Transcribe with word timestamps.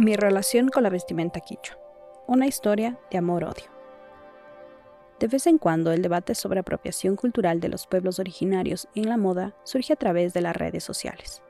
Mi 0.00 0.14
relación 0.14 0.68
con 0.68 0.84
la 0.84 0.90
vestimenta 0.90 1.40
quichua. 1.40 1.76
Una 2.28 2.46
historia 2.46 3.00
de 3.10 3.18
amor-odio. 3.18 3.64
De 5.18 5.26
vez 5.26 5.48
en 5.48 5.58
cuando 5.58 5.90
el 5.90 6.02
debate 6.02 6.36
sobre 6.36 6.60
apropiación 6.60 7.16
cultural 7.16 7.58
de 7.58 7.68
los 7.68 7.88
pueblos 7.88 8.20
originarios 8.20 8.86
en 8.94 9.08
la 9.08 9.16
moda 9.16 9.56
surge 9.64 9.92
a 9.92 9.96
través 9.96 10.34
de 10.34 10.40
las 10.40 10.54
redes 10.54 10.84
sociales. 10.84 11.42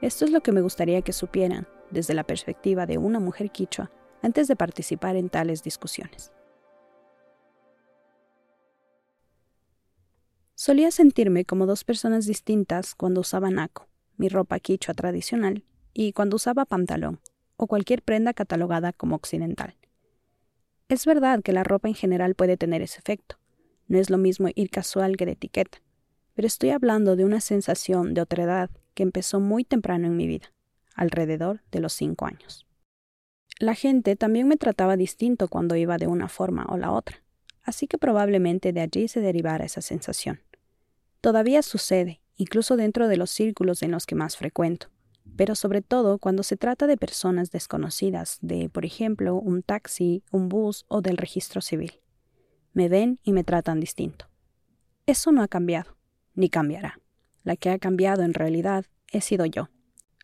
Esto 0.00 0.24
es 0.24 0.30
lo 0.30 0.42
que 0.42 0.52
me 0.52 0.60
gustaría 0.60 1.02
que 1.02 1.12
supieran 1.12 1.66
desde 1.90 2.14
la 2.14 2.22
perspectiva 2.22 2.86
de 2.86 2.98
una 2.98 3.18
mujer 3.18 3.50
quichua 3.50 3.90
antes 4.22 4.46
de 4.46 4.54
participar 4.54 5.16
en 5.16 5.28
tales 5.28 5.64
discusiones. 5.64 6.32
Solía 10.54 10.92
sentirme 10.92 11.44
como 11.44 11.66
dos 11.66 11.82
personas 11.82 12.26
distintas 12.26 12.94
cuando 12.94 13.22
usaba 13.22 13.50
naco, 13.50 13.88
mi 14.18 14.28
ropa 14.28 14.60
quichua 14.60 14.94
tradicional, 14.94 15.64
y 15.92 16.12
cuando 16.12 16.36
usaba 16.36 16.64
pantalón, 16.64 17.20
o 17.58 17.66
cualquier 17.66 18.02
prenda 18.02 18.32
catalogada 18.32 18.94
como 18.94 19.16
occidental. 19.16 19.74
Es 20.88 21.04
verdad 21.04 21.42
que 21.42 21.52
la 21.52 21.64
ropa 21.64 21.88
en 21.88 21.94
general 21.94 22.34
puede 22.34 22.56
tener 22.56 22.80
ese 22.80 22.98
efecto. 22.98 23.38
No 23.88 23.98
es 23.98 24.08
lo 24.08 24.16
mismo 24.16 24.48
ir 24.54 24.70
casual 24.70 25.16
que 25.16 25.26
de 25.26 25.32
etiqueta, 25.32 25.82
pero 26.34 26.46
estoy 26.46 26.70
hablando 26.70 27.16
de 27.16 27.24
una 27.24 27.40
sensación 27.40 28.14
de 28.14 28.22
otredad 28.22 28.70
que 28.94 29.02
empezó 29.02 29.40
muy 29.40 29.64
temprano 29.64 30.06
en 30.06 30.16
mi 30.16 30.26
vida, 30.26 30.52
alrededor 30.94 31.60
de 31.70 31.80
los 31.80 31.92
cinco 31.92 32.26
años. 32.26 32.64
La 33.58 33.74
gente 33.74 34.14
también 34.14 34.46
me 34.46 34.56
trataba 34.56 34.96
distinto 34.96 35.48
cuando 35.48 35.74
iba 35.74 35.98
de 35.98 36.06
una 36.06 36.28
forma 36.28 36.64
o 36.68 36.76
la 36.76 36.92
otra, 36.92 37.22
así 37.64 37.88
que 37.88 37.98
probablemente 37.98 38.72
de 38.72 38.80
allí 38.80 39.08
se 39.08 39.20
derivara 39.20 39.64
esa 39.64 39.82
sensación. 39.82 40.40
Todavía 41.20 41.62
sucede, 41.62 42.20
incluso 42.36 42.76
dentro 42.76 43.08
de 43.08 43.16
los 43.16 43.30
círculos 43.30 43.82
en 43.82 43.90
los 43.90 44.06
que 44.06 44.14
más 44.14 44.36
frecuento 44.36 44.90
pero 45.36 45.54
sobre 45.54 45.82
todo 45.82 46.18
cuando 46.18 46.42
se 46.42 46.56
trata 46.56 46.86
de 46.86 46.96
personas 46.96 47.50
desconocidas, 47.50 48.38
de, 48.42 48.68
por 48.68 48.84
ejemplo, 48.84 49.36
un 49.36 49.62
taxi, 49.62 50.22
un 50.30 50.48
bus 50.48 50.84
o 50.88 51.00
del 51.00 51.16
registro 51.16 51.60
civil. 51.60 52.00
Me 52.72 52.88
ven 52.88 53.20
y 53.22 53.32
me 53.32 53.44
tratan 53.44 53.80
distinto. 53.80 54.26
Eso 55.06 55.32
no 55.32 55.42
ha 55.42 55.48
cambiado, 55.48 55.96
ni 56.34 56.48
cambiará. 56.48 57.00
La 57.44 57.56
que 57.56 57.70
ha 57.70 57.78
cambiado 57.78 58.22
en 58.22 58.34
realidad 58.34 58.86
he 59.12 59.20
sido 59.20 59.46
yo. 59.46 59.70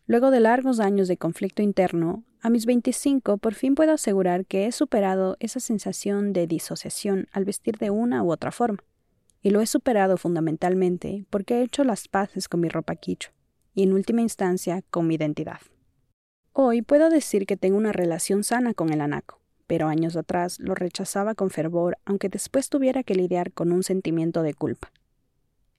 Luego 0.05 0.31
de 0.31 0.39
largos 0.39 0.79
años 0.79 1.07
de 1.07 1.17
conflicto 1.17 1.61
interno, 1.61 2.23
a 2.41 2.49
mis 2.49 2.65
25 2.65 3.37
por 3.37 3.55
fin 3.55 3.73
puedo 3.73 3.93
asegurar 3.93 4.45
que 4.45 4.67
he 4.67 4.71
superado 4.71 5.35
esa 5.39 5.59
sensación 5.59 6.33
de 6.33 6.45
disociación 6.45 7.27
al 7.31 7.45
vestir 7.45 7.77
de 7.77 7.89
una 7.89 8.21
u 8.21 8.31
otra 8.31 8.51
forma. 8.51 8.83
Y 9.41 9.49
lo 9.49 9.61
he 9.61 9.65
superado 9.65 10.17
fundamentalmente 10.17 11.25
porque 11.29 11.55
he 11.55 11.63
hecho 11.63 11.83
las 11.83 12.07
paces 12.07 12.47
con 12.47 12.59
mi 12.59 12.69
ropa 12.69 12.95
quicho 12.95 13.31
y 13.75 13.83
en 13.83 13.93
última 13.93 14.21
instancia 14.21 14.81
con 14.89 15.05
mi 15.05 15.15
identidad. 15.15 15.59
Hoy 16.53 16.81
puedo 16.81 17.09
decir 17.09 17.45
que 17.45 17.57
tengo 17.57 17.77
una 17.77 17.91
relación 17.91 18.43
sana 18.43 18.73
con 18.73 18.91
el 18.91 19.01
anaco, 19.01 19.41
pero 19.67 19.87
años 19.87 20.15
atrás 20.15 20.57
lo 20.59 20.73
rechazaba 20.73 21.35
con 21.35 21.49
fervor 21.49 21.97
aunque 22.05 22.29
después 22.29 22.69
tuviera 22.69 23.03
que 23.03 23.13
lidiar 23.13 23.51
con 23.51 23.71
un 23.71 23.83
sentimiento 23.83 24.41
de 24.41 24.53
culpa. 24.53 24.91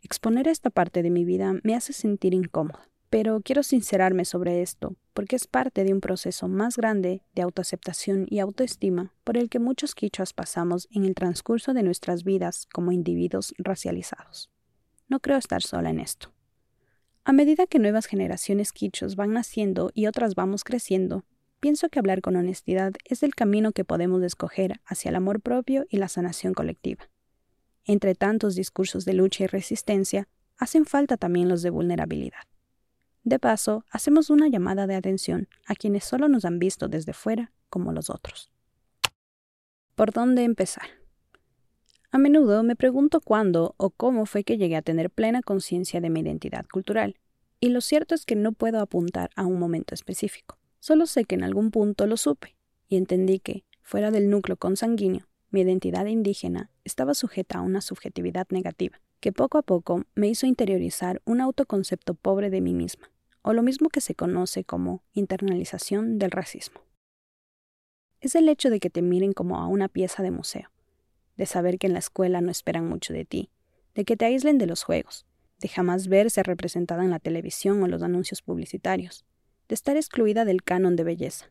Exponer 0.02 0.46
esta 0.46 0.70
parte 0.70 1.02
de 1.02 1.10
mi 1.10 1.24
vida 1.24 1.54
me 1.64 1.74
hace 1.74 1.92
sentir 1.92 2.34
incómoda, 2.34 2.88
pero 3.08 3.40
quiero 3.40 3.62
sincerarme 3.62 4.24
sobre 4.24 4.62
esto 4.62 4.94
porque 5.14 5.34
es 5.34 5.46
parte 5.46 5.82
de 5.82 5.94
un 5.94 6.02
proceso 6.02 6.46
más 6.46 6.76
grande 6.76 7.22
de 7.34 7.42
autoaceptación 7.42 8.26
y 8.28 8.40
autoestima 8.40 9.14
por 9.24 9.38
el 9.38 9.48
que 9.48 9.58
muchos 9.58 9.94
quichuas 9.94 10.34
pasamos 10.34 10.88
en 10.90 11.06
el 11.06 11.14
transcurso 11.14 11.72
de 11.72 11.82
nuestras 11.82 12.22
vidas 12.22 12.66
como 12.70 12.92
individuos 12.92 13.54
racializados. 13.56 14.50
No 15.08 15.20
creo 15.20 15.38
estar 15.38 15.62
sola 15.62 15.88
en 15.88 16.00
esto. 16.00 16.35
A 17.28 17.32
medida 17.32 17.66
que 17.66 17.80
nuevas 17.80 18.06
generaciones 18.06 18.72
quichos 18.72 19.16
van 19.16 19.32
naciendo 19.32 19.90
y 19.94 20.06
otras 20.06 20.36
vamos 20.36 20.62
creciendo, 20.62 21.24
pienso 21.58 21.88
que 21.88 21.98
hablar 21.98 22.20
con 22.20 22.36
honestidad 22.36 22.92
es 23.04 23.24
el 23.24 23.34
camino 23.34 23.72
que 23.72 23.84
podemos 23.84 24.22
escoger 24.22 24.80
hacia 24.86 25.08
el 25.08 25.16
amor 25.16 25.40
propio 25.40 25.86
y 25.90 25.96
la 25.96 26.06
sanación 26.06 26.54
colectiva. 26.54 27.10
Entre 27.84 28.14
tantos 28.14 28.54
discursos 28.54 29.04
de 29.04 29.14
lucha 29.14 29.42
y 29.42 29.48
resistencia, 29.48 30.28
hacen 30.56 30.84
falta 30.84 31.16
también 31.16 31.48
los 31.48 31.62
de 31.62 31.70
vulnerabilidad. 31.70 32.44
De 33.24 33.40
paso, 33.40 33.84
hacemos 33.90 34.30
una 34.30 34.46
llamada 34.46 34.86
de 34.86 34.94
atención 34.94 35.48
a 35.66 35.74
quienes 35.74 36.04
solo 36.04 36.28
nos 36.28 36.44
han 36.44 36.60
visto 36.60 36.86
desde 36.86 37.12
fuera 37.12 37.50
como 37.68 37.90
los 37.90 38.08
otros. 38.08 38.52
¿Por 39.96 40.12
dónde 40.12 40.44
empezar? 40.44 40.86
A 42.16 42.18
menudo 42.18 42.62
me 42.62 42.76
pregunto 42.76 43.20
cuándo 43.20 43.74
o 43.76 43.90
cómo 43.90 44.24
fue 44.24 44.42
que 44.42 44.56
llegué 44.56 44.76
a 44.76 44.80
tener 44.80 45.10
plena 45.10 45.42
conciencia 45.42 46.00
de 46.00 46.08
mi 46.08 46.20
identidad 46.20 46.64
cultural, 46.64 47.16
y 47.60 47.68
lo 47.68 47.82
cierto 47.82 48.14
es 48.14 48.24
que 48.24 48.36
no 48.36 48.52
puedo 48.52 48.80
apuntar 48.80 49.28
a 49.36 49.44
un 49.44 49.58
momento 49.58 49.92
específico. 49.92 50.56
Solo 50.80 51.04
sé 51.04 51.26
que 51.26 51.34
en 51.34 51.44
algún 51.44 51.70
punto 51.70 52.06
lo 52.06 52.16
supe, 52.16 52.56
y 52.88 52.96
entendí 52.96 53.38
que, 53.38 53.64
fuera 53.82 54.10
del 54.10 54.30
núcleo 54.30 54.56
consanguíneo, 54.56 55.28
mi 55.50 55.60
identidad 55.60 56.06
indígena 56.06 56.70
estaba 56.84 57.12
sujeta 57.12 57.58
a 57.58 57.60
una 57.60 57.82
subjetividad 57.82 58.46
negativa, 58.48 58.98
que 59.20 59.32
poco 59.32 59.58
a 59.58 59.62
poco 59.62 60.04
me 60.14 60.28
hizo 60.28 60.46
interiorizar 60.46 61.20
un 61.26 61.42
autoconcepto 61.42 62.14
pobre 62.14 62.48
de 62.48 62.62
mí 62.62 62.72
misma, 62.72 63.10
o 63.42 63.52
lo 63.52 63.62
mismo 63.62 63.90
que 63.90 64.00
se 64.00 64.14
conoce 64.14 64.64
como 64.64 65.02
internalización 65.12 66.18
del 66.18 66.30
racismo. 66.30 66.80
Es 68.22 68.34
el 68.36 68.48
hecho 68.48 68.70
de 68.70 68.80
que 68.80 68.88
te 68.88 69.02
miren 69.02 69.34
como 69.34 69.58
a 69.58 69.66
una 69.66 69.88
pieza 69.88 70.22
de 70.22 70.30
museo, 70.30 70.70
de 71.36 71.46
saber 71.46 71.78
que 71.78 71.86
en 71.86 71.92
la 71.92 71.98
escuela 71.98 72.40
no 72.40 72.50
esperan 72.50 72.88
mucho 72.88 73.12
de 73.12 73.24
ti, 73.24 73.50
de 73.94 74.04
que 74.04 74.16
te 74.16 74.24
aíslen 74.24 74.58
de 74.58 74.66
los 74.66 74.82
juegos, 74.82 75.26
de 75.60 75.68
jamás 75.68 76.08
verse 76.08 76.42
representada 76.42 77.04
en 77.04 77.10
la 77.10 77.18
televisión 77.18 77.82
o 77.82 77.88
los 77.88 78.02
anuncios 78.02 78.42
publicitarios, 78.42 79.24
de 79.68 79.74
estar 79.74 79.96
excluida 79.96 80.44
del 80.44 80.62
canon 80.62 80.96
de 80.96 81.04
belleza. 81.04 81.50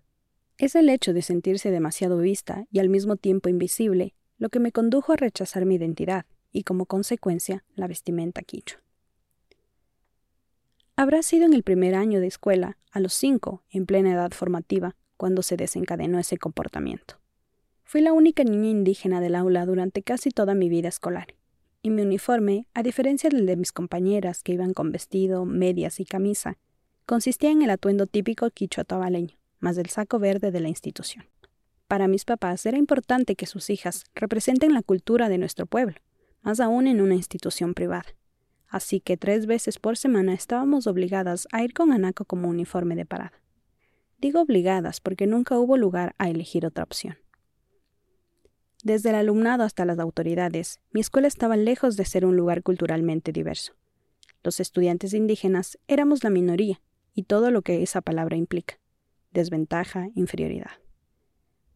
Es 0.58 0.76
el 0.76 0.90
hecho 0.90 1.14
de 1.14 1.22
sentirse 1.22 1.72
demasiado 1.72 2.18
vista 2.18 2.66
y 2.72 2.80
al 2.80 2.90
mismo 2.90 3.18
tiempo 3.18 3.50
invisible 3.50 4.14
lo 4.38 4.50
que 4.50 4.60
me 4.60 4.72
condujo 4.72 5.14
a 5.14 5.18
rechazar 5.18 5.66
mi 5.66 5.76
identidad 5.76 6.26
y 6.52 6.64
como 6.64 6.86
consecuencia 6.86 7.66
la 7.76 7.88
vestimenta 7.88 8.42
quichua. 8.42 8.82
Habrá 10.96 11.24
sido 11.24 11.46
en 11.46 11.54
el 11.54 11.64
primer 11.64 11.94
año 11.94 12.22
de 12.22 12.28
escuela, 12.28 12.78
a 12.92 13.02
los 13.02 13.14
cinco, 13.14 13.64
en 13.70 13.86
plena 13.86 14.14
edad 14.14 14.32
formativa, 14.32 14.96
cuando 15.18 15.42
se 15.42 15.58
desencadenó 15.58 16.20
ese 16.20 16.38
comportamiento. 16.38 17.20
Fui 17.88 18.02
la 18.02 18.14
única 18.14 18.44
niña 18.44 18.70
indígena 18.70 19.22
del 19.22 19.36
aula 19.36 19.64
durante 19.64 20.02
casi 20.02 20.32
toda 20.32 20.56
mi 20.56 20.70
vida 20.70 20.88
escolar, 20.90 21.36
y 21.84 21.92
mi 21.92 22.02
uniforme, 22.02 22.66
a 22.74 22.82
diferencia 22.82 23.30
del 23.30 23.46
de 23.46 23.56
mis 23.56 23.72
compañeras 23.72 24.42
que 24.42 24.54
iban 24.54 24.74
con 24.74 24.92
vestido, 24.92 25.46
medias 25.46 26.00
y 26.00 26.06
camisa, 26.06 26.58
consistía 27.06 27.52
en 27.52 27.62
el 27.62 27.70
atuendo 27.70 28.08
típico 28.08 28.50
quichua 28.50 28.86
tabaleño, 28.86 29.38
más 29.60 29.76
del 29.76 29.90
saco 29.90 30.18
verde 30.18 30.50
de 30.50 30.62
la 30.62 30.68
institución. 30.68 31.26
Para 31.88 32.08
mis 32.08 32.26
papás 32.26 32.66
era 32.66 32.80
importante 32.80 33.36
que 33.36 33.46
sus 33.46 33.70
hijas 33.70 34.06
representen 34.16 34.74
la 34.74 34.82
cultura 34.82 35.30
de 35.30 35.38
nuestro 35.38 35.68
pueblo, 35.68 35.98
más 36.42 36.60
aún 36.60 36.88
en 36.88 37.02
una 37.02 37.14
institución 37.14 37.76
privada. 37.76 38.16
Así 38.68 39.00
que 39.00 39.16
tres 39.16 39.46
veces 39.46 39.78
por 39.78 39.96
semana 39.96 40.34
estábamos 40.34 40.88
obligadas 40.88 41.48
a 41.52 41.64
ir 41.64 41.76
con 41.76 41.92
anaco 41.92 42.26
como 42.26 42.50
uniforme 42.50 42.96
de 42.96 43.06
parada. 43.06 43.40
Digo 44.18 44.42
obligadas 44.42 45.02
porque 45.02 45.28
nunca 45.28 45.60
hubo 45.60 45.78
lugar 45.78 46.16
a 46.18 46.32
elegir 46.32 46.66
otra 46.66 46.84
opción. 46.84 47.18
Desde 48.86 49.10
el 49.10 49.16
alumnado 49.16 49.64
hasta 49.64 49.84
las 49.84 49.98
autoridades, 49.98 50.80
mi 50.92 51.02
escuela 51.02 51.28
estaba 51.28 51.58
lejos 51.58 51.98
de 51.98 52.06
ser 52.06 52.24
un 52.24 52.38
lugar 52.38 52.62
culturalmente 52.62 53.32
diverso. 53.32 53.74
Los 54.44 54.60
estudiantes 54.60 55.16
indígenas 55.16 55.80
éramos 55.88 56.24
la 56.24 56.30
minoría, 56.30 56.80
y 57.16 57.24
todo 57.24 57.50
lo 57.50 57.64
que 57.64 57.82
esa 57.82 58.02
palabra 58.02 58.38
implica 58.38 58.78
desventaja, 59.32 60.10
inferioridad. 60.14 60.70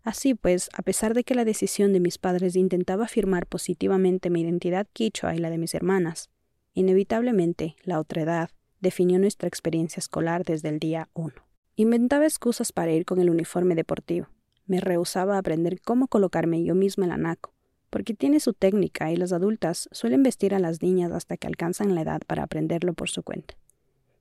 Así 0.04 0.36
pues, 0.36 0.70
a 0.72 0.84
pesar 0.84 1.16
de 1.16 1.24
que 1.24 1.34
la 1.34 1.46
decisión 1.46 1.94
de 1.94 2.00
mis 2.00 2.20
padres 2.20 2.56
intentaba 2.56 3.06
afirmar 3.06 3.48
positivamente 3.48 4.30
mi 4.30 4.42
identidad 4.42 4.86
quichua 4.94 5.36
y 5.36 5.40
la 5.40 5.50
de 5.50 5.58
mis 5.58 5.74
hermanas, 5.74 6.30
inevitablemente 6.76 7.76
la 7.82 8.00
otredad 8.00 8.52
definió 8.82 9.18
nuestra 9.18 9.48
experiencia 9.48 10.00
escolar 10.00 10.44
desde 10.46 10.70
el 10.70 10.78
día 10.78 11.10
uno. 11.16 11.44
Inventaba 11.76 12.26
excusas 12.26 12.72
para 12.72 12.92
ir 12.92 13.04
con 13.06 13.20
el 13.20 13.32
uniforme 13.32 13.74
deportivo, 13.74 14.30
me 14.70 14.80
rehusaba 14.80 15.36
a 15.36 15.40
aprender 15.40 15.82
cómo 15.82 16.08
colocarme 16.08 16.64
yo 16.64 16.76
misma 16.76 17.06
el 17.06 17.12
anaco, 17.12 17.54
porque 17.90 18.14
tiene 18.14 18.40
su 18.40 18.54
técnica 18.54 19.12
y 19.12 19.18
las 19.18 19.34
adultas 19.34 19.90
suelen 19.92 20.22
vestir 20.22 20.54
a 20.54 20.60
las 20.60 20.82
niñas 20.82 21.12
hasta 21.12 21.38
que 21.38 21.48
alcanzan 21.48 21.96
la 21.96 22.02
edad 22.02 22.22
para 22.28 22.44
aprenderlo 22.44 22.94
por 22.94 23.10
su 23.10 23.24
cuenta. 23.24 23.56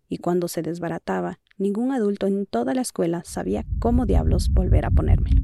Y 0.09 0.19
cuando 0.19 0.49
se 0.49 0.63
desbarataba, 0.63 1.39
ningún 1.59 1.93
adulto 1.93 2.27
en 2.27 2.47
toda 2.47 2.73
la 2.73 2.81
escuela 2.81 3.23
sabía 3.25 3.67
cómo 3.79 4.07
diablos 4.07 4.49
volver 4.49 4.87
a 4.87 4.91
ponérmelo. 4.91 5.43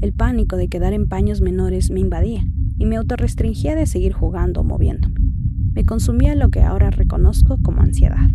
El 0.00 0.12
pánico 0.12 0.56
de 0.56 0.68
quedar 0.68 0.92
en 0.92 1.08
paños 1.08 1.40
menores 1.40 1.90
me 1.90 2.00
invadía 2.00 2.44
y 2.76 2.86
me 2.86 2.96
autorrestringía 2.96 3.76
de 3.76 3.86
seguir 3.86 4.12
jugando 4.12 4.62
o 4.62 4.64
moviéndome. 4.64 5.14
Me 5.74 5.84
consumía 5.84 6.34
lo 6.34 6.50
que 6.50 6.62
ahora 6.62 6.90
reconozco 6.90 7.56
como 7.62 7.82
ansiedad. 7.82 8.30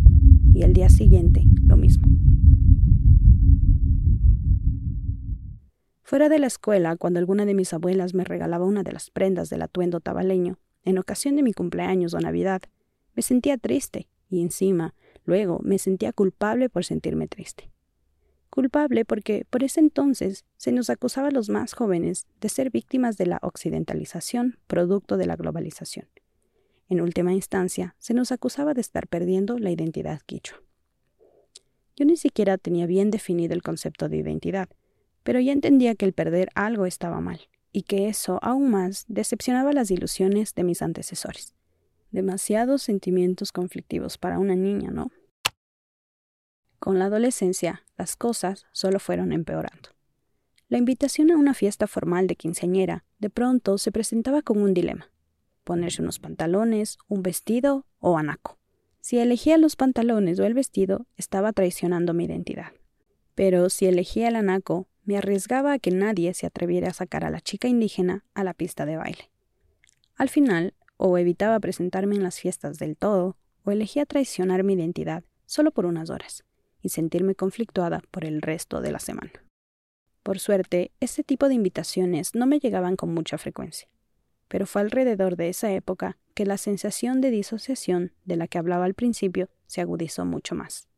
Y 0.54 0.62
el 0.62 0.72
día 0.72 0.88
siguiente, 0.88 1.44
lo 1.62 1.76
mismo. 1.76 2.06
Fuera 6.04 6.28
de 6.28 6.38
la 6.38 6.48
escuela, 6.48 6.96
cuando 6.96 7.18
alguna 7.18 7.46
de 7.46 7.54
mis 7.54 7.72
abuelas 7.72 8.12
me 8.12 8.24
regalaba 8.24 8.66
una 8.66 8.82
de 8.82 8.92
las 8.92 9.08
prendas 9.08 9.48
del 9.48 9.62
atuendo 9.62 10.00
tabaleño, 10.00 10.58
en 10.84 10.98
ocasión 10.98 11.34
de 11.34 11.42
mi 11.42 11.54
cumpleaños 11.54 12.12
o 12.12 12.20
Navidad, 12.20 12.60
me 13.14 13.22
sentía 13.22 13.56
triste 13.56 14.06
y 14.28 14.42
encima, 14.42 14.94
luego, 15.24 15.60
me 15.62 15.78
sentía 15.78 16.12
culpable 16.12 16.68
por 16.68 16.84
sentirme 16.84 17.26
triste. 17.26 17.70
Culpable 18.50 19.06
porque 19.06 19.46
por 19.48 19.64
ese 19.64 19.80
entonces 19.80 20.44
se 20.58 20.72
nos 20.72 20.90
acusaba 20.90 21.28
a 21.28 21.30
los 21.30 21.48
más 21.48 21.72
jóvenes 21.72 22.26
de 22.38 22.50
ser 22.50 22.70
víctimas 22.70 23.16
de 23.16 23.24
la 23.24 23.38
occidentalización 23.40 24.58
producto 24.66 25.16
de 25.16 25.24
la 25.24 25.36
globalización. 25.36 26.06
En 26.90 27.00
última 27.00 27.32
instancia, 27.32 27.96
se 27.98 28.12
nos 28.12 28.30
acusaba 28.30 28.74
de 28.74 28.82
estar 28.82 29.08
perdiendo 29.08 29.58
la 29.58 29.70
identidad 29.70 30.20
quichua. 30.26 30.62
Yo 31.96 32.04
ni 32.04 32.18
siquiera 32.18 32.58
tenía 32.58 32.84
bien 32.86 33.10
definido 33.10 33.54
el 33.54 33.62
concepto 33.62 34.10
de 34.10 34.18
identidad, 34.18 34.68
pero 35.24 35.40
ya 35.40 35.52
entendía 35.52 35.96
que 35.96 36.04
el 36.04 36.12
perder 36.12 36.50
algo 36.54 36.86
estaba 36.86 37.20
mal, 37.20 37.40
y 37.72 37.82
que 37.82 38.08
eso 38.08 38.38
aún 38.40 38.70
más 38.70 39.04
decepcionaba 39.08 39.72
las 39.72 39.90
ilusiones 39.90 40.54
de 40.54 40.62
mis 40.62 40.80
antecesores. 40.80 41.54
Demasiados 42.12 42.82
sentimientos 42.82 43.50
conflictivos 43.50 44.16
para 44.16 44.38
una 44.38 44.54
niña, 44.54 44.92
¿no? 44.92 45.10
Con 46.78 47.00
la 47.00 47.06
adolescencia, 47.06 47.84
las 47.96 48.14
cosas 48.14 48.66
solo 48.70 49.00
fueron 49.00 49.32
empeorando. 49.32 49.88
La 50.68 50.78
invitación 50.78 51.30
a 51.30 51.36
una 51.36 51.54
fiesta 51.54 51.86
formal 51.86 52.26
de 52.26 52.36
quinceañera 52.36 53.04
de 53.18 53.30
pronto 53.30 53.78
se 53.78 53.90
presentaba 53.90 54.42
con 54.42 54.62
un 54.62 54.74
dilema: 54.74 55.10
ponerse 55.64 56.02
unos 56.02 56.18
pantalones, 56.18 56.98
un 57.08 57.22
vestido 57.22 57.86
o 57.98 58.18
anaco. 58.18 58.58
Si 59.00 59.18
elegía 59.18 59.58
los 59.58 59.76
pantalones 59.76 60.38
o 60.38 60.44
el 60.44 60.54
vestido, 60.54 61.06
estaba 61.16 61.52
traicionando 61.52 62.14
mi 62.14 62.24
identidad. 62.24 62.72
Pero 63.34 63.68
si 63.68 63.86
elegía 63.86 64.28
el 64.28 64.36
anaco, 64.36 64.86
me 65.04 65.16
arriesgaba 65.16 65.72
a 65.72 65.78
que 65.78 65.90
nadie 65.90 66.34
se 66.34 66.46
atreviera 66.46 66.88
a 66.88 66.94
sacar 66.94 67.24
a 67.24 67.30
la 67.30 67.40
chica 67.40 67.68
indígena 67.68 68.24
a 68.34 68.44
la 68.44 68.54
pista 68.54 68.86
de 68.86 68.96
baile. 68.96 69.30
Al 70.16 70.28
final, 70.28 70.74
o 70.96 71.18
evitaba 71.18 71.60
presentarme 71.60 72.16
en 72.16 72.22
las 72.22 72.40
fiestas 72.40 72.78
del 72.78 72.96
todo, 72.96 73.36
o 73.64 73.70
elegía 73.70 74.06
traicionar 74.06 74.62
mi 74.62 74.74
identidad 74.74 75.24
solo 75.46 75.70
por 75.70 75.86
unas 75.86 76.10
horas 76.10 76.44
y 76.82 76.90
sentirme 76.90 77.34
conflictuada 77.34 78.02
por 78.10 78.24
el 78.24 78.42
resto 78.42 78.80
de 78.80 78.92
la 78.92 78.98
semana. 78.98 79.32
Por 80.22 80.38
suerte, 80.38 80.92
este 81.00 81.22
tipo 81.22 81.48
de 81.48 81.54
invitaciones 81.54 82.34
no 82.34 82.46
me 82.46 82.58
llegaban 82.58 82.96
con 82.96 83.12
mucha 83.12 83.38
frecuencia, 83.38 83.88
pero 84.48 84.66
fue 84.66 84.82
alrededor 84.82 85.36
de 85.36 85.48
esa 85.48 85.72
época 85.72 86.18
que 86.34 86.46
la 86.46 86.58
sensación 86.58 87.20
de 87.20 87.30
disociación 87.30 88.12
de 88.24 88.36
la 88.36 88.48
que 88.48 88.58
hablaba 88.58 88.84
al 88.84 88.94
principio 88.94 89.48
se 89.66 89.80
agudizó 89.80 90.24
mucho 90.24 90.54
más. 90.54 90.88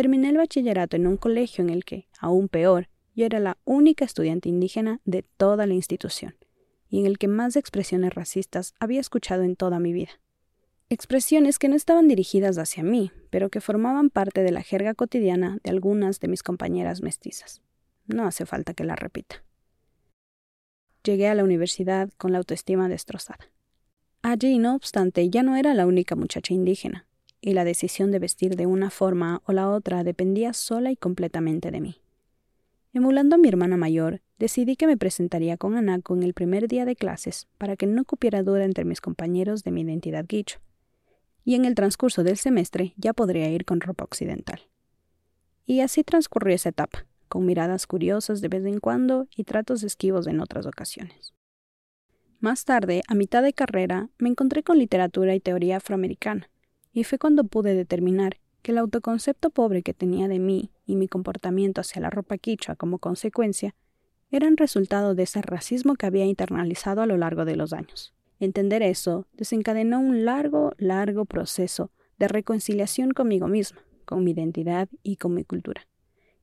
Terminé 0.00 0.30
el 0.30 0.38
bachillerato 0.38 0.96
en 0.96 1.06
un 1.06 1.18
colegio 1.18 1.62
en 1.62 1.68
el 1.68 1.84
que, 1.84 2.08
aún 2.18 2.48
peor, 2.48 2.88
yo 3.14 3.26
era 3.26 3.38
la 3.38 3.58
única 3.66 4.06
estudiante 4.06 4.48
indígena 4.48 4.98
de 5.04 5.24
toda 5.36 5.66
la 5.66 5.74
institución, 5.74 6.38
y 6.88 7.00
en 7.00 7.04
el 7.04 7.18
que 7.18 7.28
más 7.28 7.54
expresiones 7.54 8.14
racistas 8.14 8.72
había 8.80 8.98
escuchado 8.98 9.42
en 9.42 9.56
toda 9.56 9.78
mi 9.78 9.92
vida 9.92 10.12
expresiones 10.88 11.58
que 11.58 11.68
no 11.68 11.76
estaban 11.76 12.08
dirigidas 12.08 12.56
hacia 12.56 12.82
mí, 12.82 13.12
pero 13.28 13.50
que 13.50 13.60
formaban 13.60 14.08
parte 14.08 14.42
de 14.42 14.52
la 14.52 14.62
jerga 14.62 14.94
cotidiana 14.94 15.58
de 15.62 15.68
algunas 15.68 16.18
de 16.18 16.28
mis 16.28 16.42
compañeras 16.42 17.02
mestizas. 17.02 17.60
No 18.06 18.26
hace 18.26 18.46
falta 18.46 18.72
que 18.72 18.84
la 18.84 18.96
repita. 18.96 19.44
Llegué 21.04 21.28
a 21.28 21.34
la 21.34 21.44
universidad 21.44 22.08
con 22.16 22.32
la 22.32 22.38
autoestima 22.38 22.88
destrozada. 22.88 23.50
Allí, 24.22 24.56
no 24.56 24.74
obstante, 24.74 25.28
ya 25.28 25.42
no 25.42 25.56
era 25.56 25.74
la 25.74 25.86
única 25.86 26.16
muchacha 26.16 26.54
indígena, 26.54 27.06
y 27.40 27.54
la 27.54 27.64
decisión 27.64 28.10
de 28.10 28.18
vestir 28.18 28.56
de 28.56 28.66
una 28.66 28.90
forma 28.90 29.42
o 29.44 29.52
la 29.52 29.68
otra 29.68 30.04
dependía 30.04 30.52
sola 30.52 30.90
y 30.90 30.96
completamente 30.96 31.70
de 31.70 31.80
mí. 31.80 32.00
Emulando 32.92 33.36
a 33.36 33.38
mi 33.38 33.48
hermana 33.48 33.76
mayor, 33.76 34.20
decidí 34.38 34.76
que 34.76 34.86
me 34.86 34.96
presentaría 34.96 35.56
con 35.56 35.76
Anako 35.76 36.16
en 36.16 36.22
el 36.22 36.34
primer 36.34 36.66
día 36.66 36.84
de 36.84 36.96
clases 36.96 37.46
para 37.56 37.76
que 37.76 37.86
no 37.86 38.04
cupiera 38.04 38.42
duda 38.42 38.64
entre 38.64 38.84
mis 38.84 39.00
compañeros 39.00 39.62
de 39.62 39.70
mi 39.70 39.82
identidad 39.82 40.24
guicho 40.28 40.60
y 41.44 41.54
en 41.54 41.64
el 41.64 41.74
transcurso 41.74 42.22
del 42.22 42.36
semestre 42.36 42.94
ya 42.96 43.12
podría 43.12 43.48
ir 43.50 43.64
con 43.64 43.80
ropa 43.80 44.04
occidental. 44.04 44.60
Y 45.66 45.80
así 45.80 46.04
transcurrió 46.04 46.54
esa 46.54 46.70
etapa, 46.70 47.06
con 47.28 47.46
miradas 47.46 47.86
curiosas 47.86 48.40
de 48.40 48.48
vez 48.48 48.64
en 48.64 48.80
cuando 48.80 49.28
y 49.34 49.44
tratos 49.44 49.82
esquivos 49.82 50.26
en 50.26 50.40
otras 50.40 50.66
ocasiones. 50.66 51.34
Más 52.40 52.64
tarde, 52.64 53.02
a 53.06 53.14
mitad 53.14 53.42
de 53.42 53.52
carrera, 53.52 54.08
me 54.18 54.30
encontré 54.30 54.62
con 54.62 54.78
literatura 54.78 55.34
y 55.34 55.40
teoría 55.40 55.76
afroamericana, 55.76 56.50
y 56.92 57.04
fue 57.04 57.18
cuando 57.18 57.44
pude 57.44 57.74
determinar 57.74 58.38
que 58.62 58.72
el 58.72 58.78
autoconcepto 58.78 59.50
pobre 59.50 59.82
que 59.82 59.94
tenía 59.94 60.28
de 60.28 60.38
mí 60.38 60.70
y 60.86 60.96
mi 60.96 61.08
comportamiento 61.08 61.80
hacia 61.80 62.02
la 62.02 62.10
ropa 62.10 62.38
quichua 62.38 62.76
como 62.76 62.98
consecuencia 62.98 63.74
eran 64.30 64.56
resultado 64.56 65.14
de 65.14 65.24
ese 65.24 65.42
racismo 65.42 65.96
que 65.96 66.06
había 66.06 66.24
internalizado 66.24 67.02
a 67.02 67.06
lo 67.06 67.16
largo 67.16 67.44
de 67.44 67.56
los 67.56 67.72
años. 67.72 68.14
Entender 68.38 68.82
eso 68.82 69.26
desencadenó 69.32 70.00
un 70.00 70.24
largo, 70.24 70.72
largo 70.78 71.24
proceso 71.24 71.90
de 72.18 72.28
reconciliación 72.28 73.10
conmigo 73.10 73.48
misma, 73.48 73.82
con 74.04 74.24
mi 74.24 74.32
identidad 74.32 74.88
y 75.02 75.16
con 75.16 75.34
mi 75.34 75.44
cultura, 75.44 75.86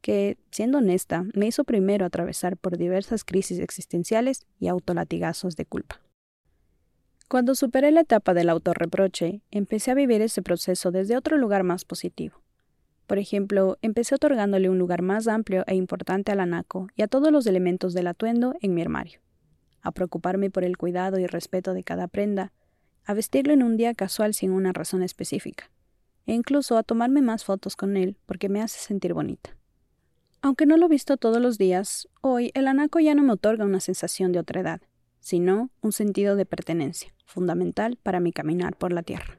que, 0.01 0.37
siendo 0.51 0.79
honesta, 0.79 1.25
me 1.33 1.47
hizo 1.47 1.63
primero 1.63 2.05
atravesar 2.05 2.57
por 2.57 2.77
diversas 2.77 3.23
crisis 3.23 3.59
existenciales 3.59 4.45
y 4.59 4.67
autolatigazos 4.67 5.55
de 5.55 5.65
culpa. 5.65 6.01
Cuando 7.27 7.55
superé 7.55 7.91
la 7.91 8.01
etapa 8.01 8.33
del 8.33 8.49
autorreproche, 8.49 9.41
empecé 9.51 9.91
a 9.91 9.95
vivir 9.95 10.21
ese 10.21 10.41
proceso 10.41 10.91
desde 10.91 11.17
otro 11.17 11.37
lugar 11.37 11.63
más 11.63 11.83
positivo. 11.83 12.41
Por 13.05 13.19
ejemplo, 13.19 13.77
empecé 13.81 14.15
otorgándole 14.15 14.69
un 14.69 14.79
lugar 14.79 15.01
más 15.01 15.27
amplio 15.27 15.63
e 15.67 15.75
importante 15.75 16.31
al 16.31 16.39
anaco 16.39 16.87
y 16.95 17.01
a 17.01 17.07
todos 17.07 17.31
los 17.31 17.45
elementos 17.45 17.93
del 17.93 18.07
atuendo 18.07 18.53
en 18.61 18.73
mi 18.73 18.81
armario 18.81 19.19
a 19.87 19.91
preocuparme 19.91 20.49
por 20.49 20.63
el 20.65 20.77
cuidado 20.77 21.17
y 21.17 21.27
respeto 21.27 21.73
de 21.73 21.83
cada 21.83 22.07
prenda, 22.07 22.51
a 23.05 23.13
vestirlo 23.13 23.53
en 23.53 23.63
un 23.63 23.77
día 23.77 23.93
casual 23.93 24.33
sin 24.33 24.51
una 24.51 24.73
razón 24.73 25.01
específica, 25.01 25.71
e 26.25 26.33
incluso 26.33 26.77
a 26.77 26.83
tomarme 26.83 27.21
más 27.21 27.45
fotos 27.45 27.77
con 27.77 27.95
él 27.95 28.17
porque 28.25 28.49
me 28.49 28.61
hace 28.61 28.79
sentir 28.79 29.13
bonita. 29.13 29.55
Aunque 30.41 30.65
no 30.65 30.75
lo 30.75 30.85
he 30.85 30.89
visto 30.89 31.15
todos 31.15 31.41
los 31.41 31.57
días, 31.57 32.09
hoy 32.21 32.51
el 32.53 32.67
anaco 32.67 32.99
ya 32.99 33.15
no 33.15 33.23
me 33.23 33.33
otorga 33.33 33.63
una 33.63 33.79
sensación 33.79 34.33
de 34.33 34.39
otredad, 34.39 34.81
sino 35.27 35.71
un 35.81 35.91
sentido 35.91 36.37
de 36.37 36.45
pertenencia, 36.45 37.13
fundamental 37.25 37.97
para 38.01 38.21
mi 38.21 38.31
caminar 38.31 38.77
por 38.77 38.93
la 38.93 39.03
tierra. 39.03 39.37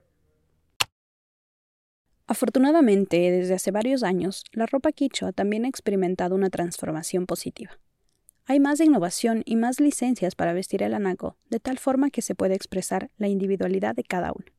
Afortunadamente, 2.26 3.17
desde 3.31 3.55
hace 3.55 3.70
varios 3.70 4.02
años, 4.02 4.44
la 4.52 4.67
ropa 4.67 4.93
quichua 4.93 5.32
también 5.32 5.64
ha 5.64 5.69
experimentado 5.69 6.35
una 6.35 6.50
transformación 6.50 7.25
positiva. 7.25 7.79
Hay 8.44 8.61
más 8.61 8.81
innovación 8.81 9.43
y 9.46 9.56
más 9.56 9.81
licencias 9.81 10.35
para 10.35 10.52
vestir 10.52 10.82
el 10.82 10.93
anaco, 10.93 11.38
de 11.49 11.58
tal 11.58 11.79
forma 11.79 12.11
que 12.11 12.20
se 12.20 12.35
puede 12.35 12.55
expresar 12.55 13.11
la 13.17 13.29
individualidad 13.29 13.94
de 13.94 14.05
cada 14.05 14.32
uno. 14.32 14.52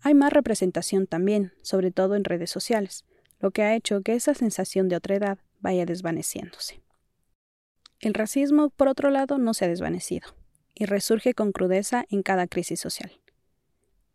Hay 0.00 0.14
más 0.14 0.32
representación 0.32 1.06
también, 1.06 1.52
sobre 1.60 1.90
todo 1.90 2.14
en 2.14 2.24
redes 2.24 2.48
sociales, 2.48 3.04
lo 3.38 3.50
que 3.50 3.64
ha 3.64 3.74
hecho 3.74 4.00
que 4.00 4.14
esa 4.14 4.32
sensación 4.32 4.88
de 4.88 4.96
otredad 4.96 5.40
vaya 5.60 5.84
desvaneciéndose. 5.84 6.80
El 7.98 8.14
racismo, 8.14 8.70
por 8.70 8.88
otro 8.88 9.10
lado, 9.10 9.36
no 9.36 9.52
se 9.52 9.66
ha 9.66 9.68
desvanecido, 9.68 10.39
y 10.80 10.86
resurge 10.86 11.34
con 11.34 11.52
crudeza 11.52 12.06
en 12.08 12.22
cada 12.22 12.46
crisis 12.46 12.80
social. 12.80 13.12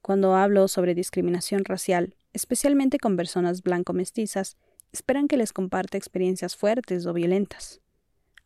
Cuando 0.02 0.36
hablo 0.36 0.68
sobre 0.68 0.96
discriminación 0.96 1.64
racial, 1.64 2.16
especialmente 2.34 2.98
con 2.98 3.16
personas 3.16 3.62
blanco-mestizas, 3.62 4.58
esperan 4.92 5.28
que 5.28 5.38
les 5.38 5.54
comparte 5.54 6.00
experiencias 6.00 6.56
fuertes 6.56 7.06
o 7.06 7.14
violentas. 7.14 7.82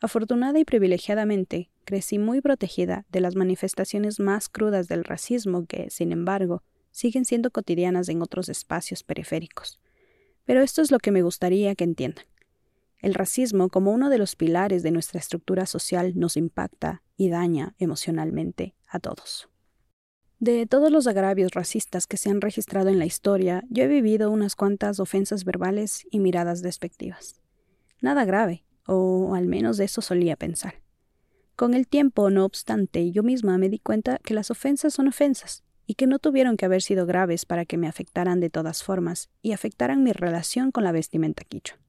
Afortunada 0.02 0.60
y 0.60 0.66
privilegiadamente, 0.66 1.70
crecí 1.86 2.20
muy 2.20 2.42
protegida 2.42 3.06
de 3.10 3.22
las 3.22 3.38
manifestaciones 3.38 4.20
más 4.20 4.50
crudas 4.50 4.90
del 4.90 5.06
racismo 5.06 5.66
que, 5.66 5.90
sin 5.90 6.12
embargo, 6.12 6.62
siguen 6.92 7.24
siendo 7.24 7.52
cotidianas 7.52 8.10
en 8.10 8.22
otros 8.22 8.50
espacios 8.50 9.04
periféricos. 9.04 9.80
Pero 10.44 10.62
esto 10.62 10.82
es 10.82 10.92
lo 10.92 11.00
que 11.00 11.12
me 11.12 11.22
gustaría 11.22 11.74
que 11.76 11.86
entiendan. 11.86 12.26
El 13.00 13.14
racismo, 13.14 13.70
como 13.70 13.92
uno 13.92 14.10
de 14.10 14.18
los 14.18 14.36
pilares 14.36 14.84
de 14.84 14.92
nuestra 14.92 15.20
estructura 15.20 15.66
social, 15.66 16.14
nos 16.16 16.36
impacta 16.36 17.02
y 17.16 17.30
daña 17.30 17.76
emocionalmente 17.78 18.76
a 18.88 19.00
todos. 19.00 19.50
De 20.40 20.66
todos 20.66 20.92
los 20.92 21.08
agravios 21.08 21.52
racistas 21.52 22.08
que 22.08 22.18
se 22.18 22.30
han 22.30 22.42
registrado 22.42 22.90
en 22.90 23.00
la 23.00 23.06
historia, 23.06 23.64
yo 23.70 23.84
he 23.84 23.88
vivido 23.88 24.32
unas 24.32 24.56
cuantas 24.56 25.00
ofensas 25.00 25.44
verbales 25.44 26.06
y 26.12 26.20
miradas 26.20 26.62
despectivas. 26.62 27.42
Nada 28.02 28.26
grave, 28.26 28.64
o 28.86 29.34
al 29.36 29.48
menos 29.48 29.80
eso 29.80 30.02
solía 30.02 30.36
pensar. 30.36 30.76
Con 31.56 31.74
el 31.74 31.88
tiempo, 31.88 32.30
no 32.30 32.46
obstante, 32.46 33.12
yo 33.12 33.24
misma 33.24 33.58
me 33.58 33.68
di 33.68 33.80
cuenta 33.80 34.18
que 34.20 34.34
las 34.34 34.50
ofensas 34.50 34.94
son 34.94 35.10
ofensas, 35.10 35.64
y 35.90 35.96
que 35.96 36.06
no 36.06 36.20
tuvieron 36.20 36.56
que 36.56 36.66
haber 36.66 36.84
sido 36.84 37.08
graves 37.08 37.48
para 37.48 37.66
que 37.66 37.76
me 37.76 37.88
afectaran 37.88 38.40
de 38.40 38.52
todas 38.52 38.84
formas 38.84 39.28
y 39.42 39.54
afectaran 39.54 40.04
mi 40.04 40.12
relación 40.12 40.72
con 40.72 40.84
la 40.84 40.92
vestimenta 40.92 41.44
quichua. 41.44 41.80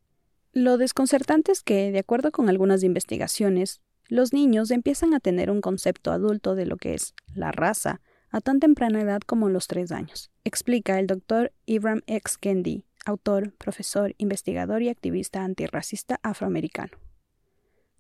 Lo 0.53 0.79
desconcertante 0.79 1.53
es 1.53 1.63
que, 1.63 1.93
de 1.93 2.01
acuerdo 2.01 2.33
con 2.33 2.49
algunas 2.49 2.83
investigaciones, 2.83 3.81
los 4.09 4.33
niños 4.33 4.73
empiezan 4.73 5.15
a 5.15 5.21
tener 5.21 5.51
un 5.51 5.61
concepto 5.61 6.11
adulto 6.11 6.57
de 6.57 6.67
lo 6.67 6.77
que 6.77 6.95
es 6.95 7.15
la 7.35 7.53
raza 7.53 8.01
a 8.31 8.41
tan 8.41 8.59
temprana 8.59 9.01
edad 9.01 9.21
como 9.21 9.49
los 9.49 9.69
tres 9.69 9.93
años, 9.93 10.31
explica 10.45 10.99
el 10.99 11.07
doctor 11.07 11.53
Ibram 11.67 12.03
X. 12.07 12.39
Kendi, 12.39 12.85
autor, 13.05 13.53
profesor, 13.55 14.15
investigador 14.19 14.83
y 14.83 14.89
activista 14.89 15.45
antirracista 15.45 16.19
afroamericano. 16.23 16.99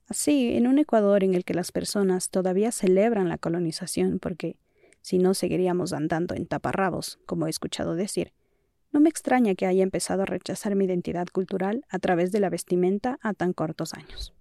Así, 0.08 0.56
en 0.56 0.66
un 0.66 0.78
Ecuador 0.78 1.22
en 1.22 1.34
el 1.34 1.44
que 1.44 1.54
las 1.54 1.70
personas 1.70 2.30
todavía 2.30 2.72
celebran 2.72 3.28
la 3.28 3.38
colonización 3.38 4.18
porque, 4.18 4.56
si 5.02 5.18
no, 5.18 5.34
seguiríamos 5.34 5.92
andando 5.92 6.34
en 6.34 6.46
taparrabos, 6.46 7.20
como 7.26 7.46
he 7.46 7.50
escuchado 7.50 7.94
decir, 7.94 8.32
no 8.92 9.00
me 9.00 9.08
extraña 9.08 9.54
que 9.54 9.66
haya 9.66 9.82
empezado 9.82 10.22
a 10.22 10.26
rechazar 10.26 10.74
mi 10.74 10.84
identidad 10.84 11.28
cultural 11.28 11.84
a 11.88 11.98
través 11.98 12.32
de 12.32 12.40
la 12.40 12.50
vestimenta 12.50 13.18
a 13.22 13.34
tan 13.34 13.52
cortos 13.52 13.94
años. 13.94 14.34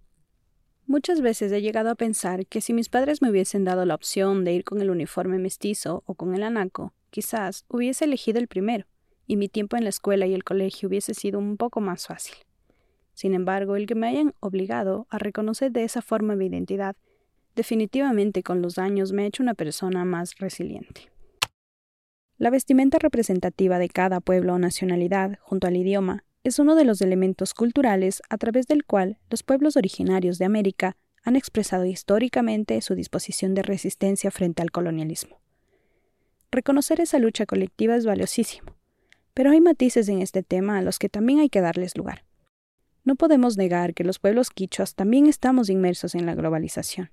Muchas 0.85 1.21
veces 1.21 1.51
he 1.51 1.61
llegado 1.61 1.91
a 1.91 1.95
pensar 1.95 2.47
que 2.47 2.61
si 2.61 2.73
mis 2.73 2.89
padres 2.89 3.21
me 3.21 3.29
hubiesen 3.29 3.63
dado 3.63 3.85
la 3.85 3.93
opción 3.93 4.43
de 4.43 4.53
ir 4.53 4.63
con 4.63 4.81
el 4.81 4.89
uniforme 4.89 5.37
mestizo 5.37 6.03
o 6.07 6.15
con 6.15 6.33
el 6.33 6.41
anaco, 6.41 6.93
quizás 7.11 7.63
hubiese 7.67 8.05
elegido 8.05 8.39
el 8.39 8.47
primero, 8.47 8.87
y 9.27 9.37
mi 9.37 9.49
tiempo 9.49 9.77
en 9.77 9.83
la 9.83 9.91
escuela 9.91 10.25
y 10.25 10.33
el 10.33 10.43
colegio 10.43 10.89
hubiese 10.89 11.13
sido 11.13 11.37
un 11.37 11.57
poco 11.57 11.79
más 11.79 12.07
fácil. 12.07 12.35
Sin 13.13 13.35
embargo, 13.35 13.75
el 13.75 13.85
que 13.85 13.93
me 13.93 14.07
hayan 14.07 14.33
obligado 14.39 15.05
a 15.11 15.19
reconocer 15.19 15.71
de 15.71 15.83
esa 15.83 16.01
forma 16.01 16.35
mi 16.35 16.47
identidad, 16.47 16.95
definitivamente 17.55 18.41
con 18.41 18.63
los 18.63 18.79
años 18.79 19.11
me 19.11 19.23
ha 19.23 19.27
hecho 19.27 19.43
una 19.43 19.53
persona 19.53 20.05
más 20.05 20.35
resiliente. 20.39 21.11
La 22.39 22.51
vestimenta 22.51 22.99
representativa 22.99 23.79
de 23.79 23.89
cada 23.89 24.21
pueblo 24.21 24.53
o 24.53 24.59
nacionalidad, 24.59 25.37
junto 25.41 25.67
al 25.67 25.75
idioma, 25.75 26.23
es 26.45 26.57
uno 26.57 26.75
de 26.75 26.85
los 26.85 27.01
elementos 27.01 27.53
culturales 27.53 28.21
a 28.29 28.37
través 28.37 28.65
del 28.65 28.85
cual 28.85 29.17
los 29.29 29.43
pueblos 29.43 29.75
originarios 29.75 30.37
de 30.37 30.45
América 30.45 30.95
han 31.21 31.35
expresado 31.35 31.83
históricamente 31.83 32.79
su 32.79 32.95
disposición 32.95 33.55
de 33.55 33.61
resistencia 33.61 34.31
frente 34.31 34.61
al 34.61 34.71
colonialismo. 34.71 35.41
Reconocer 36.49 37.01
esa 37.01 37.19
lucha 37.19 37.45
colectiva 37.45 37.97
es 37.97 38.05
valiosísimo, 38.05 38.73
pero 39.33 39.51
hay 39.51 39.59
matices 39.59 40.07
en 40.07 40.21
este 40.21 40.41
tema 40.41 40.77
a 40.77 40.81
los 40.81 40.97
que 40.97 41.09
también 41.09 41.39
hay 41.39 41.49
que 41.49 41.59
darles 41.59 41.97
lugar. 41.97 42.23
No 43.03 43.17
podemos 43.17 43.57
negar 43.57 43.93
que 43.93 44.05
los 44.05 44.17
pueblos 44.17 44.49
quichuas 44.49 44.95
también 44.95 45.25
estamos 45.25 45.69
inmersos 45.69 46.15
en 46.15 46.25
la 46.25 46.35
globalización, 46.35 47.11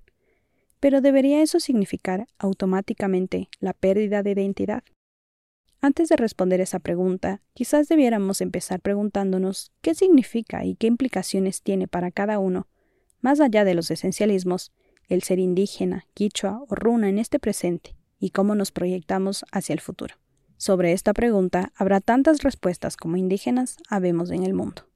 pero 0.79 1.01
¿debería 1.01 1.41
eso 1.41 1.59
significar 1.59 2.27
automáticamente 2.37 3.49
la 3.59 3.73
pérdida 3.73 4.23
de 4.23 4.31
identidad? 4.31 4.83
Antes 5.79 6.09
de 6.09 6.15
responder 6.15 6.59
esa 6.59 6.79
pregunta, 6.79 7.41
quizás 7.53 7.87
debiéramos 7.87 8.41
empezar 8.41 8.81
preguntándonos 8.81 9.71
qué 9.81 9.93
significa 9.93 10.65
y 10.65 10.75
qué 10.75 10.87
implicaciones 10.87 11.61
tiene 11.61 11.87
para 11.87 12.11
cada 12.11 12.39
uno, 12.39 12.67
más 13.21 13.39
allá 13.39 13.63
de 13.63 13.75
los 13.75 13.91
esencialismos, 13.91 14.71
el 15.07 15.23
ser 15.23 15.39
indígena, 15.39 16.05
quichua 16.13 16.63
o 16.67 16.75
runa 16.75 17.09
en 17.09 17.19
este 17.19 17.39
presente 17.39 17.95
y 18.19 18.31
cómo 18.31 18.55
nos 18.55 18.71
proyectamos 18.71 19.45
hacia 19.51 19.73
el 19.73 19.79
futuro. 19.79 20.15
Sobre 20.57 20.91
esta 20.91 21.13
pregunta 21.13 21.71
habrá 21.75 22.01
tantas 22.01 22.41
respuestas 22.41 22.97
como 22.97 23.15
indígenas 23.15 23.77
habemos 23.89 24.31
en 24.31 24.43
el 24.43 24.53
mundo. 24.53 24.87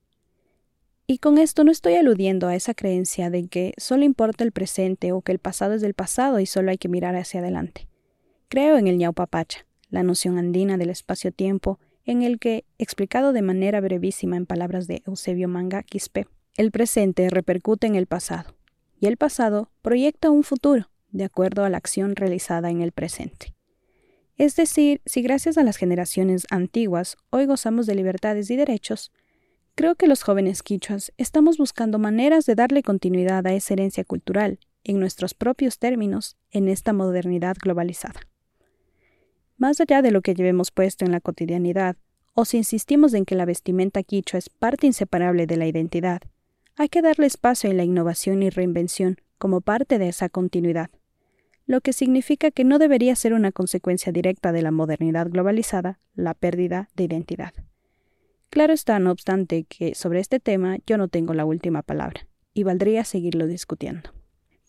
Y 1.05 1.19
con 1.19 1.37
esto 1.37 1.63
no 1.63 1.71
estoy 1.71 1.95
aludiendo 1.95 2.47
a 2.47 2.55
esa 2.55 2.73
creencia 2.73 3.29
de 3.29 3.47
que 3.47 3.73
solo 3.77 4.03
importa 4.03 4.43
el 4.43 4.51
presente 4.51 5.11
o 5.11 5.21
que 5.21 5.31
el 5.31 5.39
pasado 5.39 5.73
es 5.73 5.81
del 5.81 5.93
pasado 5.93 6.39
y 6.39 6.45
solo 6.45 6.71
hay 6.71 6.77
que 6.77 6.89
mirar 6.89 7.15
hacia 7.15 7.41
adelante. 7.41 7.87
Creo 8.47 8.77
en 8.77 8.87
el 8.87 8.97
ñaupapacha, 8.97 9.65
la 9.91 10.01
noción 10.01 10.39
andina 10.39 10.77
del 10.77 10.89
espacio-tiempo, 10.89 11.79
en 12.05 12.23
el 12.23 12.39
que, 12.39 12.65
explicado 12.79 13.33
de 13.33 13.43
manera 13.43 13.79
brevísima 13.79 14.37
en 14.37 14.47
palabras 14.47 14.87
de 14.87 15.03
Eusebio 15.05 15.47
Manga 15.47 15.83
Quispe, 15.83 16.27
el 16.57 16.71
presente 16.71 17.29
repercute 17.29 17.85
en 17.85 17.95
el 17.95 18.07
pasado, 18.07 18.55
y 18.99 19.05
el 19.05 19.17
pasado 19.17 19.69
proyecta 19.81 20.31
un 20.31 20.43
futuro, 20.43 20.89
de 21.11 21.25
acuerdo 21.25 21.63
a 21.63 21.69
la 21.69 21.77
acción 21.77 22.15
realizada 22.15 22.69
en 22.69 22.81
el 22.81 22.91
presente. 22.91 23.53
Es 24.37 24.55
decir, 24.55 25.01
si 25.05 25.21
gracias 25.21 25.57
a 25.57 25.63
las 25.63 25.77
generaciones 25.77 26.47
antiguas 26.49 27.17
hoy 27.29 27.45
gozamos 27.45 27.85
de 27.85 27.95
libertades 27.95 28.49
y 28.49 28.55
derechos, 28.55 29.11
creo 29.75 29.95
que 29.95 30.07
los 30.07 30.23
jóvenes 30.23 30.63
quichuas 30.63 31.13
estamos 31.17 31.57
buscando 31.57 31.99
maneras 31.99 32.45
de 32.45 32.55
darle 32.55 32.81
continuidad 32.81 33.45
a 33.45 33.53
esa 33.53 33.73
herencia 33.73 34.03
cultural, 34.03 34.59
en 34.83 34.99
nuestros 34.99 35.35
propios 35.35 35.77
términos, 35.77 36.37
en 36.49 36.69
esta 36.69 36.91
modernidad 36.91 37.55
globalizada. 37.61 38.21
Más 39.61 39.79
allá 39.79 40.01
de 40.01 40.09
lo 40.09 40.21
que 40.21 40.33
llevemos 40.33 40.71
puesto 40.71 41.05
en 41.05 41.11
la 41.11 41.19
cotidianidad, 41.19 41.95
o 42.33 42.45
si 42.45 42.57
insistimos 42.57 43.13
en 43.13 43.25
que 43.25 43.35
la 43.35 43.45
vestimenta 43.45 44.01
quichua 44.01 44.39
es 44.39 44.49
parte 44.49 44.87
inseparable 44.87 45.45
de 45.45 45.55
la 45.55 45.67
identidad, 45.67 46.23
hay 46.77 46.89
que 46.89 47.03
darle 47.03 47.27
espacio 47.27 47.69
a 47.69 47.73
la 47.75 47.83
innovación 47.83 48.41
y 48.41 48.49
reinvención 48.49 49.17
como 49.37 49.61
parte 49.61 49.99
de 49.99 50.07
esa 50.07 50.29
continuidad, 50.29 50.89
lo 51.67 51.79
que 51.81 51.93
significa 51.93 52.49
que 52.49 52.63
no 52.63 52.79
debería 52.79 53.15
ser 53.15 53.33
una 53.33 53.51
consecuencia 53.51 54.11
directa 54.11 54.51
de 54.51 54.63
la 54.63 54.71
modernidad 54.71 55.29
globalizada 55.29 55.99
la 56.15 56.33
pérdida 56.33 56.89
de 56.95 57.03
identidad. 57.03 57.53
Claro 58.49 58.73
está, 58.73 58.97
no 58.97 59.11
obstante, 59.11 59.65
que 59.65 59.93
sobre 59.93 60.21
este 60.21 60.39
tema 60.39 60.79
yo 60.87 60.97
no 60.97 61.07
tengo 61.07 61.35
la 61.35 61.45
última 61.45 61.83
palabra, 61.83 62.27
y 62.55 62.63
valdría 62.63 63.03
seguirlo 63.03 63.45
discutiendo. 63.45 64.09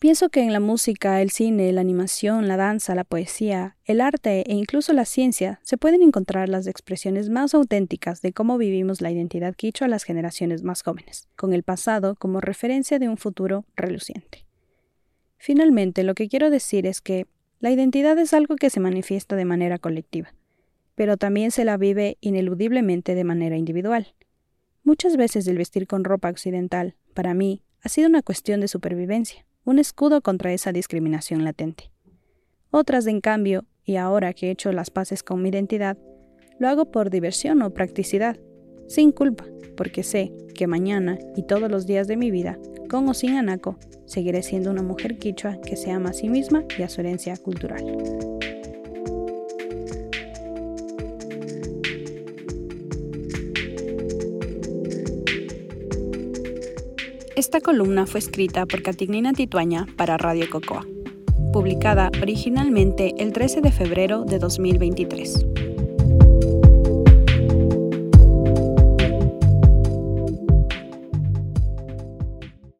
Pienso 0.03 0.27
que 0.27 0.41
en 0.41 0.51
la 0.51 0.59
música, 0.59 1.21
el 1.21 1.31
cine, 1.31 1.71
la 1.71 1.79
animación, 1.79 2.49
la 2.49 2.57
danza, 2.57 2.93
la 2.93 3.05
poesía, 3.05 3.77
el 3.85 4.01
arte 4.01 4.43
e 4.45 4.53
incluso 4.53 4.91
la 4.91 5.05
ciencia 5.05 5.61
se 5.63 5.77
pueden 5.77 6.01
encontrar 6.01 6.49
las 6.49 6.67
expresiones 6.67 7.29
más 7.29 7.53
auténticas 7.53 8.21
de 8.21 8.33
cómo 8.33 8.57
vivimos 8.57 8.99
la 8.99 9.11
identidad 9.11 9.55
quichua 9.55 9.87
a 9.87 9.89
las 9.89 10.03
generaciones 10.03 10.61
más 10.61 10.83
jóvenes, 10.83 11.29
con 11.37 11.53
el 11.53 11.63
pasado 11.63 12.15
como 12.15 12.41
referencia 12.41 12.99
de 12.99 13.07
un 13.07 13.15
futuro 13.15 13.63
reluciente. 13.77 14.45
Finalmente, 15.37 16.03
lo 16.03 16.15
que 16.15 16.27
quiero 16.27 16.49
decir 16.49 16.85
es 16.85 16.99
que 16.99 17.25
la 17.61 17.71
identidad 17.71 18.19
es 18.19 18.33
algo 18.33 18.57
que 18.57 18.69
se 18.69 18.81
manifiesta 18.81 19.37
de 19.37 19.45
manera 19.45 19.79
colectiva, 19.79 20.33
pero 20.95 21.15
también 21.15 21.49
se 21.51 21.63
la 21.63 21.77
vive 21.77 22.17
ineludiblemente 22.19 23.15
de 23.15 23.23
manera 23.23 23.55
individual. 23.55 24.13
Muchas 24.83 25.15
veces 25.15 25.47
el 25.47 25.57
vestir 25.57 25.87
con 25.87 26.03
ropa 26.03 26.29
occidental, 26.29 26.97
para 27.13 27.33
mí, 27.33 27.63
ha 27.79 27.87
sido 27.87 28.09
una 28.09 28.21
cuestión 28.21 28.59
de 28.59 28.67
supervivencia 28.67 29.45
un 29.65 29.79
escudo 29.79 30.21
contra 30.21 30.53
esa 30.53 30.71
discriminación 30.71 31.43
latente. 31.43 31.91
Otras, 32.71 33.07
en 33.07 33.21
cambio, 33.21 33.65
y 33.85 33.97
ahora 33.97 34.33
que 34.33 34.47
he 34.47 34.51
hecho 34.51 34.71
las 34.71 34.89
paces 34.89 35.23
con 35.23 35.41
mi 35.41 35.49
identidad, 35.49 35.97
lo 36.59 36.69
hago 36.69 36.91
por 36.91 37.09
diversión 37.09 37.61
o 37.61 37.73
practicidad, 37.73 38.37
sin 38.87 39.11
culpa, 39.11 39.45
porque 39.75 40.03
sé 40.03 40.31
que 40.55 40.67
mañana 40.67 41.17
y 41.35 41.43
todos 41.43 41.69
los 41.69 41.85
días 41.85 42.07
de 42.07 42.17
mi 42.17 42.31
vida, 42.31 42.59
con 42.89 43.07
o 43.07 43.13
sin 43.13 43.35
anaco, 43.35 43.77
seguiré 44.05 44.43
siendo 44.43 44.71
una 44.71 44.83
mujer 44.83 45.17
quichua 45.17 45.59
que 45.61 45.75
se 45.75 45.91
ama 45.91 46.11
a 46.11 46.13
sí 46.13 46.29
misma 46.29 46.65
y 46.77 46.83
a 46.83 46.89
su 46.89 47.01
herencia 47.01 47.35
cultural. 47.37 48.32
Esta 57.35 57.61
columna 57.61 58.05
fue 58.05 58.19
escrita 58.19 58.67
por 58.67 58.83
Catignina 58.83 59.33
Tituaña 59.33 59.87
para 59.97 60.17
Radio 60.17 60.47
Cocoa, 60.51 60.85
publicada 61.51 62.11
originalmente 62.21 63.15
el 63.17 63.33
13 63.33 63.61
de 63.61 63.71
febrero 63.71 64.23
de 64.23 64.37
2023. 64.37 65.52